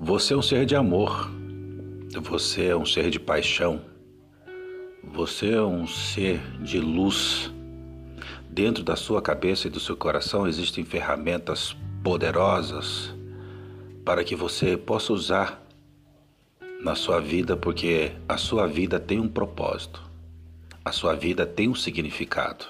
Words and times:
Você 0.00 0.32
é 0.32 0.36
um 0.36 0.42
ser 0.42 0.64
de 0.64 0.76
amor, 0.76 1.28
você 2.22 2.66
é 2.66 2.76
um 2.76 2.86
ser 2.86 3.10
de 3.10 3.18
paixão, 3.18 3.80
você 5.02 5.54
é 5.54 5.60
um 5.60 5.88
ser 5.88 6.40
de 6.62 6.78
luz. 6.78 7.52
Dentro 8.48 8.84
da 8.84 8.94
sua 8.94 9.20
cabeça 9.20 9.66
e 9.66 9.70
do 9.70 9.80
seu 9.80 9.96
coração 9.96 10.46
existem 10.46 10.84
ferramentas 10.84 11.76
poderosas 12.04 13.12
para 14.04 14.22
que 14.22 14.36
você 14.36 14.76
possa 14.76 15.12
usar 15.12 15.66
na 16.80 16.94
sua 16.94 17.20
vida, 17.20 17.56
porque 17.56 18.12
a 18.28 18.36
sua 18.36 18.68
vida 18.68 19.00
tem 19.00 19.18
um 19.18 19.28
propósito, 19.28 20.00
a 20.84 20.92
sua 20.92 21.16
vida 21.16 21.44
tem 21.44 21.68
um 21.68 21.74
significado, 21.74 22.66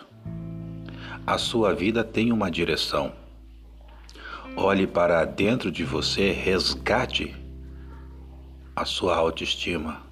a 1.26 1.37
sua 1.37 1.74
vida 1.74 2.02
tem 2.02 2.32
uma 2.32 2.51
direção. 2.51 3.27
Olhe 4.60 4.88
para 4.88 5.24
dentro 5.24 5.70
de 5.70 5.84
você, 5.84 6.32
resgate 6.32 7.32
a 8.74 8.84
sua 8.84 9.14
autoestima, 9.14 10.02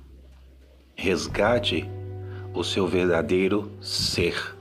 resgate 0.95 1.85
o 2.55 2.63
seu 2.63 2.87
verdadeiro 2.87 3.73
ser. 3.81 4.57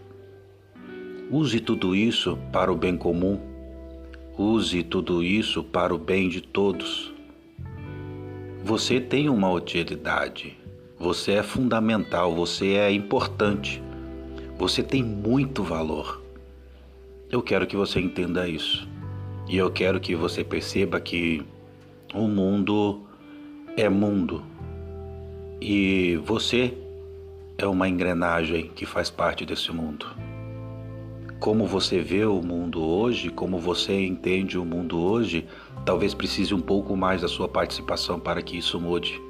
Use 1.29 1.59
tudo 1.59 1.95
isso 1.95 2.35
para 2.51 2.73
o 2.73 2.75
bem 2.75 2.97
comum, 2.97 3.39
use 4.35 4.81
tudo 4.81 5.23
isso 5.23 5.63
para 5.63 5.93
o 5.93 5.99
bem 5.99 6.29
de 6.29 6.41
todos. 6.41 7.13
Você 8.63 8.99
tem 8.99 9.29
uma 9.29 9.51
utilidade, 9.51 10.57
você 10.97 11.33
é 11.33 11.43
fundamental, 11.43 12.33
você 12.33 12.73
é 12.73 12.91
importante, 12.91 13.83
você 14.57 14.81
tem 14.81 15.03
muito 15.03 15.61
valor. 15.61 16.23
Eu 17.29 17.43
quero 17.43 17.67
que 17.67 17.77
você 17.77 17.99
entenda 17.99 18.49
isso. 18.49 18.94
E 19.47 19.57
eu 19.57 19.69
quero 19.69 19.99
que 19.99 20.15
você 20.15 20.43
perceba 20.43 20.99
que 20.99 21.45
o 22.13 22.27
mundo 22.27 23.01
é 23.77 23.87
mundo 23.87 24.43
e 25.61 26.19
você 26.23 26.73
é 27.57 27.65
uma 27.67 27.87
engrenagem 27.87 28.69
que 28.75 28.85
faz 28.85 29.09
parte 29.09 29.45
desse 29.45 29.71
mundo. 29.71 30.07
Como 31.39 31.67
você 31.67 31.99
vê 31.99 32.25
o 32.25 32.41
mundo 32.41 32.83
hoje, 32.83 33.29
como 33.29 33.59
você 33.59 34.05
entende 34.05 34.57
o 34.57 34.65
mundo 34.65 34.99
hoje, 34.99 35.45
talvez 35.85 36.13
precise 36.13 36.53
um 36.53 36.61
pouco 36.61 36.95
mais 36.95 37.21
da 37.21 37.27
sua 37.27 37.47
participação 37.47 38.19
para 38.19 38.41
que 38.41 38.57
isso 38.57 38.79
mude. 38.79 39.21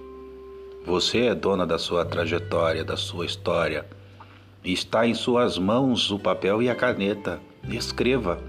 Você 0.86 1.26
é 1.26 1.36
dona 1.36 1.66
da 1.66 1.78
sua 1.78 2.06
trajetória, 2.06 2.84
da 2.86 2.96
sua 2.96 3.26
história. 3.26 3.86
Está 4.64 5.06
em 5.06 5.14
suas 5.14 5.58
mãos 5.58 6.12
o 6.12 6.20
papel 6.20 6.62
e 6.62 6.70
a 6.70 6.76
caneta. 6.76 7.40
Escreva 7.68 8.40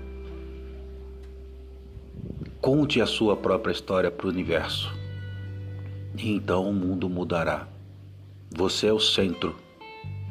Conte 2.67 3.00
a 3.00 3.06
sua 3.06 3.36
própria 3.36 3.70
história 3.70 4.11
para 4.11 4.27
o 4.27 4.28
universo. 4.28 4.92
E 6.19 6.33
então 6.33 6.69
o 6.69 6.72
mundo 6.72 7.09
mudará. 7.09 7.69
Você 8.50 8.89
é 8.89 8.92
o 8.92 8.98
centro 8.98 9.55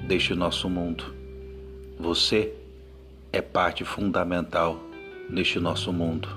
deste 0.05 0.36
nosso 0.36 0.69
mundo. 0.69 1.16
Você 1.97 2.52
é 3.31 3.41
parte 3.41 3.86
fundamental 3.86 4.78
neste 5.30 5.61
nosso 5.61 5.94
mundo. 5.94 6.28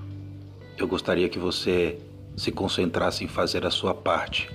Eu 0.76 0.86
gostaria 0.86 1.28
que 1.28 1.36
você 1.36 1.98
se 2.36 2.52
concentrasse 2.52 3.24
em 3.24 3.28
fazer 3.28 3.66
a 3.66 3.70
sua 3.72 3.92
parte. 3.92 4.48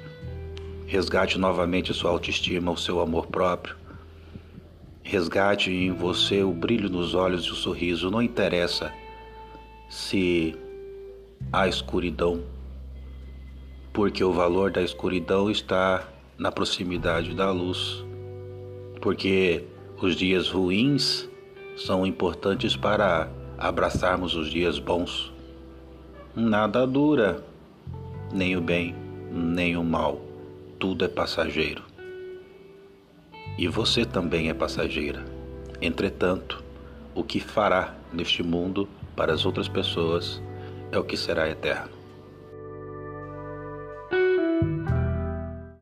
Resgate 0.88 1.38
novamente 1.38 1.94
sua 1.94 2.12
autoestima, 2.12 2.72
o 2.72 2.78
seu 2.78 3.02
amor 3.02 3.28
próprio. 3.28 3.76
Resgate 5.04 5.70
em 5.70 5.92
você 5.92 6.42
o 6.42 6.54
brilho 6.54 6.90
nos 6.90 7.14
olhos 7.14 7.44
e 7.44 7.52
o 7.52 7.56
sorriso. 7.56 8.10
Não 8.10 8.22
interessa 8.22 8.94
se 9.90 10.58
a 11.54 11.68
escuridão, 11.68 12.42
porque 13.94 14.24
o 14.24 14.34
valor 14.34 14.72
da 14.72 14.82
escuridão 14.82 15.52
está 15.52 16.04
na 16.36 16.52
proximidade 16.52 17.36
da 17.36 17.52
luz, 17.52 18.04
porque 19.00 19.64
os 20.02 20.16
dias 20.16 20.50
ruins 20.50 21.30
são 21.78 22.08
importantes 22.08 22.76
para 22.76 23.30
abraçarmos 23.56 24.36
os 24.36 24.50
dias 24.50 24.80
bons. 24.80 25.32
Nada 26.36 26.88
dura, 26.88 27.46
nem 28.34 28.58
o 28.58 28.62
bem, 28.62 28.96
nem 29.32 29.78
o 29.78 29.84
mal, 29.84 30.20
tudo 30.80 31.06
é 31.06 31.08
passageiro. 31.08 31.84
E 33.60 33.68
você 33.68 34.04
também 34.04 34.50
é 34.50 34.56
passageira. 34.56 35.24
Entretanto, 35.80 36.64
o 37.14 37.24
que 37.24 37.40
fará 37.40 37.94
neste 38.12 38.42
mundo 38.42 38.90
para 39.16 39.32
as 39.32 39.46
outras 39.46 39.68
pessoas 39.68 40.42
é 40.94 41.00
o 41.00 41.04
que 41.04 41.18
será 41.18 41.50
eterno. 41.50 42.03